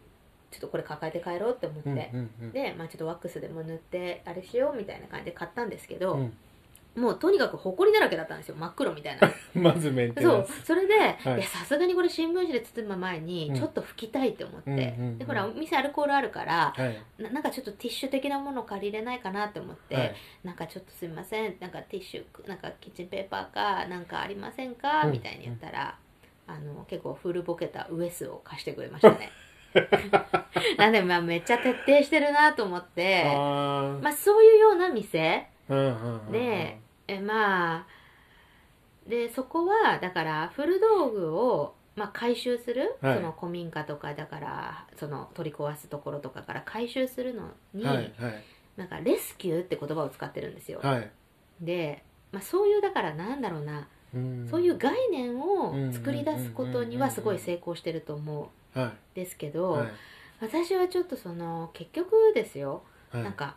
[0.50, 1.68] ちょっとこれ抱えて帰ろうって。
[1.68, 2.12] 思って、
[2.54, 6.34] で、まあ、ちょっとワックスでも塗ってあれしようみたいな感じで買ったんですけど、うん
[6.98, 8.56] もうとにかく埃だらけだったんですよ。
[8.58, 9.32] 真っ黒みたいな。
[9.54, 10.48] まずメンテそう。
[10.64, 11.42] それで、い、はい。
[11.42, 13.56] やさすがにこれ新聞紙で包む前にうん。
[13.56, 15.18] ちょっと拭きたいって思って、うんうんうん。
[15.20, 16.98] でほらお店アルコールあるからはい。
[17.20, 20.16] ななんかちょっとティッシュ的なもの借りれないかなって思って、はい。
[20.44, 21.58] なんかちょっとすいません。
[21.60, 25.12] なんかティッシュなんかキッチンペーパーかなんかありませんか、うん。
[25.12, 25.96] みたいに言ったら
[26.48, 29.30] あの結構フルボケたウエスを貸してくれましたね。
[30.78, 33.24] なんでまあめっちゃ徹底してるなと思って。
[33.28, 35.48] あまあそういうような店。
[36.32, 37.88] でえまあ
[39.08, 43.16] でそこはだから古道具を、まあ、回収する、はい。
[43.16, 48.14] その古民家とかだからその取り壊すところとかから回収するのに、はいはい。
[48.76, 51.10] なんかレスキューって言葉を使ってるんですよ、はい。
[51.62, 54.48] で、まあ、そういうだからなんだろうな、うん。
[54.52, 59.88] そういう概念を作り出すことにはすごい成功してると思うんはですけいど、はい。
[60.42, 63.24] 私はちょっとその結局ですよ、はい。
[63.24, 63.56] なんか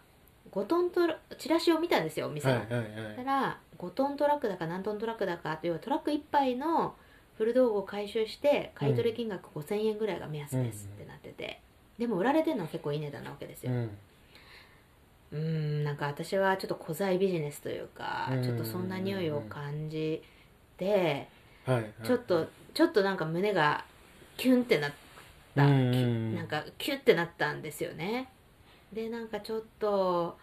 [0.53, 2.49] 5トントラチラシを見たんですよお店。
[2.49, 2.85] の、はいはい。
[3.07, 6.95] そしたら5トントラックだか何トントラックだかというトラック1杯の
[7.39, 11.61] 古道具を回収して買取金額5000円ぐらいが目安ですってなってて、
[11.99, 13.73] でも売られてるのは結構いい値段なわけですよ。
[13.73, 13.91] うん。
[15.33, 15.85] うーん。
[15.85, 18.43] なんか私はちょっと古材ビジネスというかうん。
[18.43, 20.23] ちょっとそんな匂いを感じ
[20.77, 21.29] て
[21.65, 23.85] はいちょっとちょっとなんか胸が
[24.37, 24.97] キュンってなった。
[24.97, 28.29] うんキュなんかキュッてなったんですよね
[28.93, 30.37] でなんかちょっと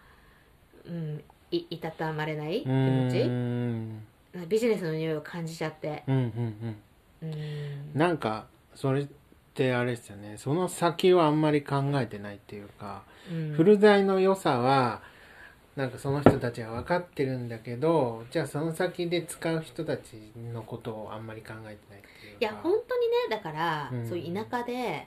[0.86, 3.26] うんいいたたまれない気う持ち？
[3.26, 4.02] ん
[4.48, 6.04] ビジネスの匂いを感じちゃって。
[6.06, 6.76] うんうん
[7.22, 7.28] うん。
[7.30, 7.98] うん。
[7.98, 9.06] なんかそれっ
[9.54, 10.36] てあれですよね。
[10.36, 13.54] その先はあんまり考えてないっていうかうん。
[13.54, 15.02] 古材の良さは
[15.76, 22.38] なんかその人たちは分かってるんだけどじゃあその先で使う人たちのことをあんまり考えてないっていうか。
[22.40, 24.08] いや本当にねだから、うん。
[24.08, 25.06] そういう田舎で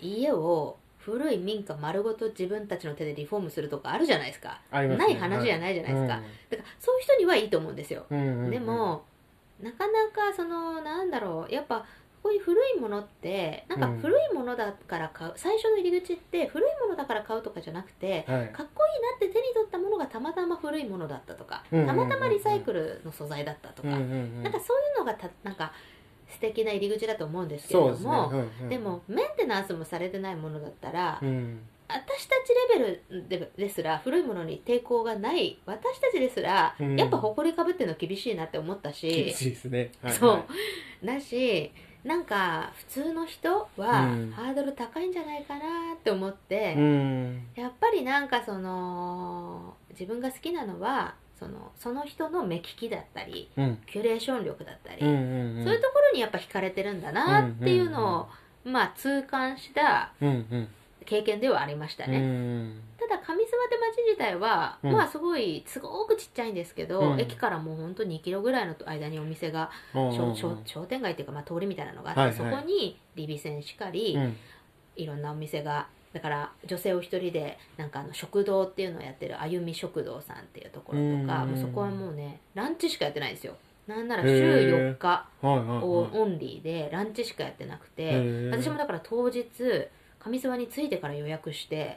[0.00, 4.60] 家を古い民家丸ごと自分たちの手でリフォームするとかあるじゃないですか。
[4.72, 4.88] ね。
[4.96, 6.22] ない話じゃないじゃないですか、だか
[6.56, 8.44] らそういう人にはいいと思うんですよ、うんうんうん。
[8.44, 9.04] うんでも
[9.60, 11.52] なかなかそのなんだろう。
[11.52, 11.84] やっぱ
[12.22, 13.98] こういう古いものってなんかうん。
[13.98, 18.48] 古いものだから買う、最初の入り口って古いものだから買うとかじゃなくてはい。
[18.48, 22.08] かっこいいなって手に取ったものがたまたま古いものだったとか、うんうんうんうん。
[22.08, 24.42] たまたまリサイクルの素材だったとか、うんうんうん。
[24.42, 25.72] なんかそういうのがたなんか
[26.34, 28.06] 素敵な入り口だと思うんですけれそうですね。
[28.06, 31.60] どもうんうんでもメンテナンスもされてないものだったら、うん。
[31.86, 36.96] 私たちレベルでですら古いものに抵抗がない私たちですら、うん。
[36.96, 39.92] やっぱ埃かぶってるの厳しいなって思った厳し、しいですね。
[40.02, 40.30] はいそう。
[40.30, 40.38] は
[41.02, 41.70] いだし
[42.04, 44.32] なんか普通の人はうん。
[44.32, 47.46] ハードル高いんじゃないかなって思って、うん。
[47.54, 53.78] やっぱりなんかその自分が好きなのはそのその人の目利きだったりうん。
[53.90, 55.64] キュレーション力だったり、うんうんうん。
[55.64, 58.28] そういうところにやっぱ惹かれてるんだなっていうの
[58.64, 60.68] を、まあ痛感したうんうん。
[61.04, 62.80] 経験ではありましたうね、ん。
[62.98, 64.92] ただ上諏訪って町自体は、うん。
[64.92, 67.20] まあすごいすごくちっちゃいんですけど、うん。
[67.20, 70.36] 駅からもうほんと2キロぐらいの間にお店が、うんうんうん。
[70.36, 72.36] 商店街っていうか、まあ、通りみたいなのがあって、はいはい。
[72.36, 74.36] そこにリビセンしかり、うん。
[74.96, 83.54] いろんなお店がだから女性お一人でなんかあの食堂っていうのをやってるあゆみ食堂さんっていうところとかうんもうそこはもうねランチしかやってないんですよ。
[83.88, 84.96] なんなら週へー。
[84.96, 85.78] 4日はいはいはい。
[85.82, 89.44] オオンリーでランチしかやってなくて私もだから当日
[90.20, 91.96] 上諏訪に着いてから予約して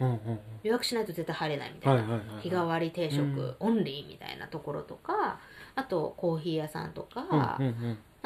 [0.64, 3.56] 予約しないと絶対入れないみたいな、日替わり定食、うん。
[3.60, 5.40] オンリーみたいなところとか
[5.76, 7.58] あとコーヒー屋さんとか、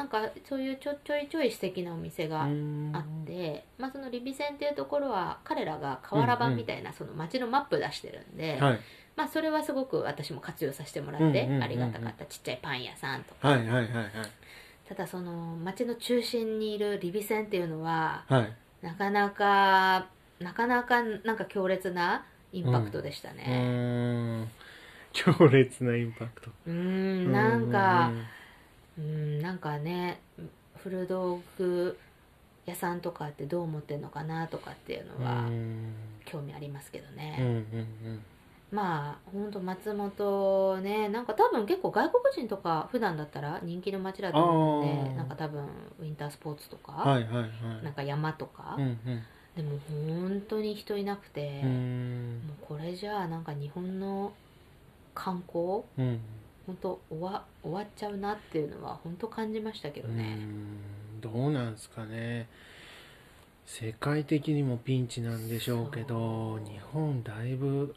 [0.02, 8.80] なんかそういうちょちょいちょい素敵なお店がうんあって、まあ、そのリビ線っていうところは彼らが河原版みたいなその街のマップ出してるんで、はい。
[9.14, 11.62] まあ、それはすごく私も活用させてもらってうんうんうんうん。
[11.62, 12.26] ありがたかった。
[12.26, 13.48] ちっちゃいパン屋さんとか。
[13.48, 14.10] はいはいはいはい。
[14.88, 18.52] ただその街の中心にいるリビ線っていうのははい。
[18.84, 20.06] なかなか
[20.40, 24.48] なかなかなんか強烈なインパクトでしたうねーん。
[25.12, 26.50] 強烈なインパクト。
[26.66, 28.41] うーんなんかう
[28.98, 30.20] うんなんかね
[30.76, 31.98] 古道具
[32.66, 35.92] 屋さんとかってどう思ってんのかなとかっていうのはん。
[36.24, 37.56] 興味ありますけどね、うんうんう
[38.14, 38.22] ん。
[38.70, 45.08] まあほんと松本ねなんか多分結構外国人とか普段だったら人気の街だと思うんあー。
[45.08, 45.64] でなんか多分
[46.00, 47.46] ウィンタースポーツとか、はいはいは
[47.80, 47.84] い。
[47.84, 48.98] なんか山とか、うん
[49.56, 52.42] でも本当に人いなくて、うんうん。
[52.48, 54.32] もうこれじゃあなんか日本の
[55.14, 56.20] 観光うん
[56.66, 62.48] 本当終わ終わっちゃうなっていうのは本当感じましたけどうね、んどうなんすかね。
[63.66, 67.94] 世界的にもピンチなんでしょうけど日本だいぶ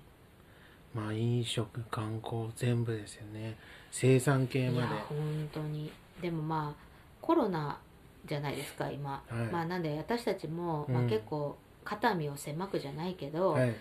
[0.93, 3.57] まあ飲食観光全部ですよね。
[3.91, 4.87] 生産系まで。
[4.87, 5.91] いや本当に。
[6.21, 6.85] でもまあ
[7.21, 7.79] コロナ
[8.25, 9.47] じゃないですか今、はい。
[9.51, 10.93] まあなんで私たちも、うん。
[10.93, 13.75] まあ、結構肩身を狭くじゃないけど、はい。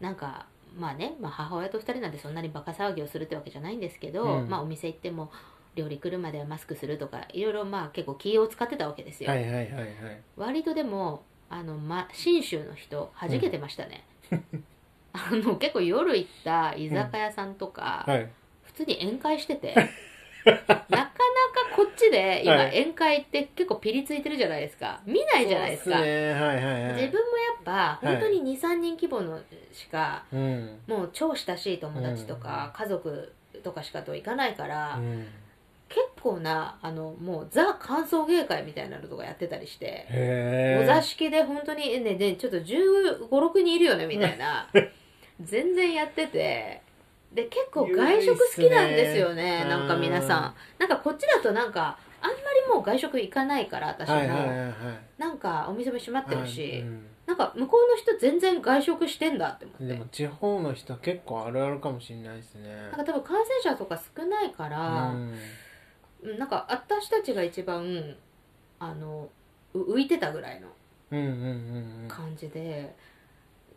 [0.00, 4.48] なんかまあね、まあ、母親と2人なんでそんなにバカ騒ぎをするってわけじゃないんですけど、うん。
[4.48, 5.30] まあお店行っても
[5.74, 9.86] 料理来るまではマスクするとかいろいろまあ結構気を使ってたわけですよ、はいはいはいはい。
[10.36, 14.04] 割とでもあの、ま、信州の人はじけてましたね、
[15.12, 18.28] あの結構夜行った居酒屋さんとか、はい。
[18.62, 19.74] 普通に宴会してて
[20.50, 21.12] なかなか
[21.76, 22.80] こっちで今、はい。
[22.80, 25.00] 宴会って結構ピリついてるじゃないですか。
[25.06, 25.96] 見ないじゃないですか。
[25.96, 26.32] そうっね。
[26.32, 26.92] はいはいはい。
[26.94, 28.06] 自分もやっぱはい。
[28.06, 29.40] 本当に23人規模の
[29.72, 30.78] しか、うん。
[30.86, 32.40] もう超親しい友達とうん。
[32.40, 33.32] か家族
[33.62, 35.26] とかしかと行かないから、うん。
[35.90, 40.06] 結構なあのもうザ歓送迎会みたいなのとかやってたりして
[40.80, 44.68] お座敷で本当にねねちょっと1 5 6人いるよねみたいな
[45.42, 46.82] 全然やってて
[47.32, 49.64] で結構外食好きなんですよねね。
[49.64, 50.54] なんか皆さん。
[50.78, 54.74] なんかこっちだとなんかあんまりもう外食行かないから私も、はいはいはいはい。
[55.18, 57.06] なんかお店も閉まってるし、はいうん。
[57.26, 59.86] なんか向こうの人全然外食してんだって思って。
[59.86, 62.74] でも地方の人は結構あるあるかもしれないですね。
[62.74, 65.18] なんか多分感染者とか少ないから、うん。
[65.20, 68.14] うんなんか私たちが一番
[68.78, 69.30] あの
[69.72, 70.68] う浮いてたぐらいの
[71.12, 71.24] うんうん
[72.02, 72.08] うん。
[72.08, 72.94] 感じで、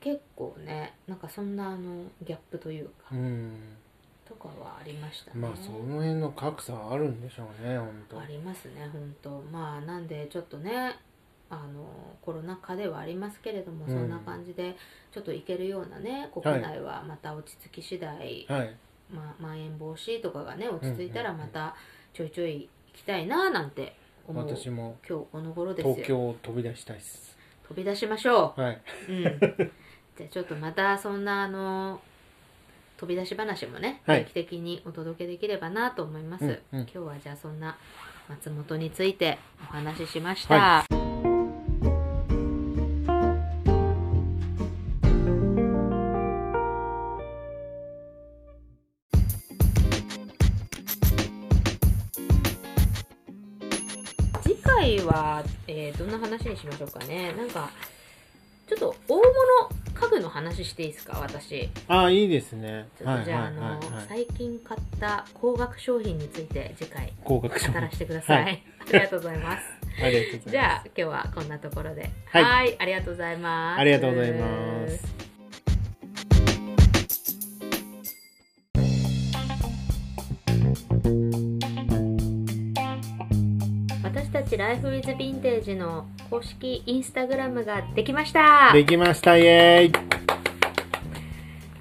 [0.04, 3.18] 結構ねなんかそんなあのギャップというか、うん。
[3.18, 3.54] うん
[4.26, 8.20] とかはありましたね、まあその辺の格差はあるんでしょうね本当。
[8.22, 9.30] ありますね本当。
[9.52, 10.96] まあなんでちょっとね
[11.50, 11.86] あの
[12.22, 13.92] コロナ禍ではありますけれども、うん。
[13.92, 14.78] そんな感じで
[15.12, 18.76] ちょっと行けるようなね国内はまた落ち着き次第、はい。
[19.14, 21.76] まあ、まん延防止とかがね落ち着いたらまた
[22.14, 25.96] ちょいちょい行きたいななんて思う私も今日この頃ですよ。
[25.96, 27.38] 東京を飛び出したいです。
[27.68, 29.24] 飛び出しましょはい、う、うん、
[30.16, 32.00] じゃあちょっとまたそんなあの
[32.98, 34.26] 飛び出し話もね、はい。
[34.26, 36.60] 定期的にお届けできればなと思います、うんうん。
[36.82, 37.76] 今日はじゃあそんな
[38.30, 40.86] 松本についてお話ししました、は
[54.44, 57.34] 次回は、えーどんな話にしましょうかね。
[57.34, 57.72] なんか
[60.04, 61.20] 家具の話していいですか？
[61.22, 61.70] 私。
[61.88, 62.88] ああいいですね。
[62.98, 63.78] ちょっとじゃあ、はいはいはい。
[63.78, 68.52] あのはい最近買った高額商品について次回合格賞語らせてください、はあ
[68.92, 69.64] りがとうございます。
[70.04, 70.50] ありがとうございます。
[70.50, 72.10] じゃあ今日はこんなところで。
[72.26, 73.80] ははいいありがとうございます。
[73.80, 75.33] ありがとうございます
[84.54, 88.72] ちライフウィズヴィンテージの公式インスタグラムができました。
[88.72, 90.14] できましたイエーイ。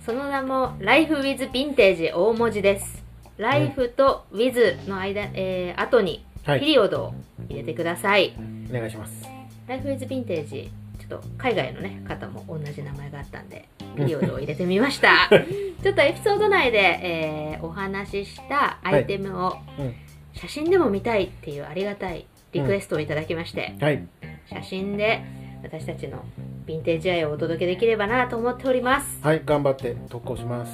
[0.07, 3.05] その名もライフウィズヴィンテージ大文字です。
[3.37, 6.61] ライフとウィズの間、えー後にはい。
[6.61, 7.15] ピリオドを
[7.51, 8.35] 入れてください、
[8.71, 9.23] お願いします。
[9.67, 15.29] ライフウィズヴィンテージちょっと海外のね方も同じ名前があったんでピリオドを入れてみました。
[15.29, 19.95] ちょっとエピソード内で、えーお話ししたアイテムをうん。
[20.35, 24.07] 写真でも見たいっていうありがたいリクエストをいただきまして、はい。
[24.47, 25.23] 写真で
[25.63, 26.25] 私たちの
[26.67, 29.19] ヴィンテージ愛をお届けできればなと思っております。
[29.23, 30.73] はい頑張って投稿します。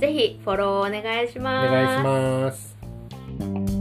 [0.00, 1.70] ぜひフォローお願いしおます。
[1.70, 3.75] 願いします